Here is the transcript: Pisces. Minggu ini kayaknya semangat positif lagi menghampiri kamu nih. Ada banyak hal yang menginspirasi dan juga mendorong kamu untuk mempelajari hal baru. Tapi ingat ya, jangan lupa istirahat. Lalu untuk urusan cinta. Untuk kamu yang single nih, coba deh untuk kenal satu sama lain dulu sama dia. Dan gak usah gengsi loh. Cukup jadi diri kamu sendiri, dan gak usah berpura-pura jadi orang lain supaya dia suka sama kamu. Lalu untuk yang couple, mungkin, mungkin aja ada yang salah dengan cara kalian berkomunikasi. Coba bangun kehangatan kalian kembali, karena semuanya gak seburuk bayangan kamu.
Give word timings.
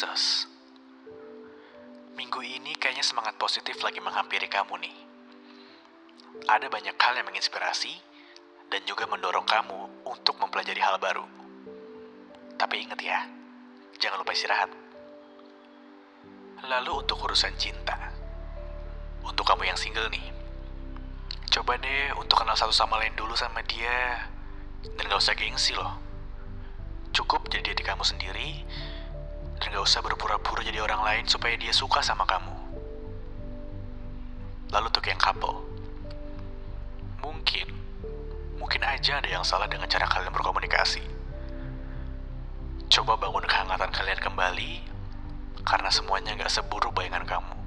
Pisces. 0.00 0.48
Minggu 2.16 2.40
ini 2.40 2.72
kayaknya 2.80 3.04
semangat 3.04 3.36
positif 3.36 3.76
lagi 3.84 4.00
menghampiri 4.00 4.48
kamu 4.48 4.80
nih. 4.80 4.96
Ada 6.48 6.72
banyak 6.72 6.96
hal 6.96 7.20
yang 7.20 7.28
menginspirasi 7.28 8.00
dan 8.72 8.80
juga 8.88 9.04
mendorong 9.04 9.44
kamu 9.44 10.08
untuk 10.08 10.40
mempelajari 10.40 10.80
hal 10.80 10.96
baru. 10.96 11.28
Tapi 12.56 12.80
ingat 12.80 12.96
ya, 13.04 13.28
jangan 14.00 14.24
lupa 14.24 14.32
istirahat. 14.32 14.72
Lalu 16.64 17.04
untuk 17.04 17.20
urusan 17.20 17.52
cinta. 17.60 18.08
Untuk 19.20 19.44
kamu 19.44 19.68
yang 19.68 19.76
single 19.76 20.08
nih, 20.08 20.32
coba 21.52 21.76
deh 21.76 22.16
untuk 22.16 22.40
kenal 22.40 22.56
satu 22.56 22.72
sama 22.72 23.04
lain 23.04 23.12
dulu 23.20 23.36
sama 23.36 23.60
dia. 23.68 24.32
Dan 24.96 25.12
gak 25.12 25.20
usah 25.20 25.36
gengsi 25.36 25.76
loh. 25.76 25.92
Cukup 27.12 27.52
jadi 27.52 27.76
diri 27.76 27.84
kamu 27.84 28.00
sendiri, 28.00 28.64
dan 29.60 29.76
gak 29.76 29.84
usah 29.84 30.00
berpura-pura 30.00 30.64
jadi 30.64 30.80
orang 30.80 31.04
lain 31.04 31.24
supaya 31.28 31.52
dia 31.60 31.70
suka 31.70 32.00
sama 32.00 32.24
kamu. 32.24 32.56
Lalu 34.72 34.86
untuk 34.88 35.04
yang 35.04 35.20
couple, 35.20 35.60
mungkin, 37.20 37.68
mungkin 38.56 38.80
aja 38.80 39.20
ada 39.20 39.28
yang 39.28 39.44
salah 39.44 39.68
dengan 39.68 39.84
cara 39.84 40.08
kalian 40.08 40.32
berkomunikasi. 40.32 41.04
Coba 42.88 43.20
bangun 43.20 43.44
kehangatan 43.44 43.92
kalian 43.92 44.20
kembali, 44.24 44.72
karena 45.68 45.92
semuanya 45.92 46.32
gak 46.40 46.48
seburuk 46.48 46.96
bayangan 46.96 47.28
kamu. 47.28 47.59